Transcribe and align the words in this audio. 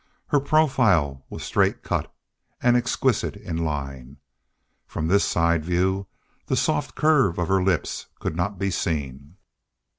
Her 0.29 0.39
profile 0.39 1.23
was 1.29 1.43
straight 1.43 1.83
cut 1.83 2.11
and 2.59 2.75
exquisite 2.75 3.35
in 3.35 3.57
line. 3.57 4.17
From 4.87 5.05
this 5.07 5.23
side 5.23 5.63
view 5.63 6.07
the 6.47 6.55
soft 6.55 6.95
curve 6.95 7.37
of 7.37 7.51
lips 7.51 8.07
could 8.19 8.35
not 8.35 8.57
be 8.57 8.71
seen. 8.71 9.35